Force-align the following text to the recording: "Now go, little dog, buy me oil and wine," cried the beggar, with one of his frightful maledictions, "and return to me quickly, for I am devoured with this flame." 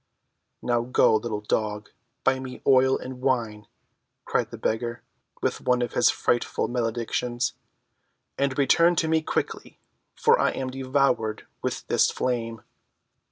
"Now 0.63 0.81
go, 0.81 1.15
little 1.15 1.41
dog, 1.41 1.91
buy 2.23 2.39
me 2.39 2.63
oil 2.65 2.97
and 2.97 3.21
wine," 3.21 3.67
cried 4.25 4.49
the 4.49 4.57
beggar, 4.57 5.03
with 5.43 5.61
one 5.61 5.83
of 5.83 5.93
his 5.93 6.09
frightful 6.09 6.67
maledictions, 6.67 7.53
"and 8.35 8.57
return 8.57 8.95
to 8.95 9.07
me 9.07 9.21
quickly, 9.21 9.77
for 10.15 10.39
I 10.39 10.53
am 10.53 10.71
devoured 10.71 11.45
with 11.61 11.85
this 11.85 12.09
flame." 12.09 12.63